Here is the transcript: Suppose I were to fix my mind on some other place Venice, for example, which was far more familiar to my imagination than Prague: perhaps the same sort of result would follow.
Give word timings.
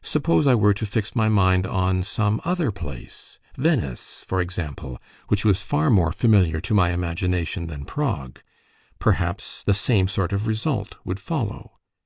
Suppose 0.00 0.46
I 0.46 0.54
were 0.54 0.72
to 0.72 0.86
fix 0.86 1.14
my 1.14 1.28
mind 1.28 1.66
on 1.66 2.02
some 2.02 2.40
other 2.42 2.70
place 2.72 3.38
Venice, 3.58 4.24
for 4.26 4.40
example, 4.40 4.98
which 5.26 5.44
was 5.44 5.62
far 5.62 5.90
more 5.90 6.10
familiar 6.10 6.58
to 6.60 6.72
my 6.72 6.88
imagination 6.90 7.66
than 7.66 7.84
Prague: 7.84 8.40
perhaps 8.98 9.62
the 9.64 9.74
same 9.74 10.08
sort 10.08 10.32
of 10.32 10.46
result 10.46 10.96
would 11.04 11.20
follow. 11.20 11.72